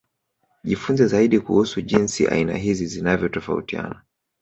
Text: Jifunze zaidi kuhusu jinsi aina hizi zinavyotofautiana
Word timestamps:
Jifunze 0.63 1.07
zaidi 1.07 1.39
kuhusu 1.39 1.81
jinsi 1.81 2.27
aina 2.27 2.57
hizi 2.57 2.85
zinavyotofautiana 2.87 4.03